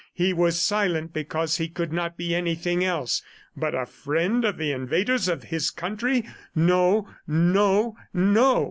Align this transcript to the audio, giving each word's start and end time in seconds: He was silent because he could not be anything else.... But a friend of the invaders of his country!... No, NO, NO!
He 0.15 0.33
was 0.33 0.59
silent 0.59 1.13
because 1.13 1.57
he 1.57 1.67
could 1.69 1.93
not 1.93 2.17
be 2.17 2.33
anything 2.33 2.83
else.... 2.83 3.21
But 3.55 3.75
a 3.75 3.85
friend 3.85 4.43
of 4.43 4.57
the 4.57 4.71
invaders 4.71 5.27
of 5.27 5.43
his 5.43 5.69
country!... 5.69 6.27
No, 6.55 7.07
NO, 7.27 7.95
NO! 8.11 8.57